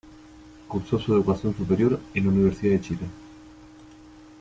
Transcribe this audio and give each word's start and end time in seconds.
Cursó 0.67 0.97
su 0.97 1.13
educación 1.13 1.55
superior 1.55 1.99
en 2.15 2.23
la 2.23 2.31
Universidad 2.31 2.71
de 2.73 2.81
Chile. 2.81 3.03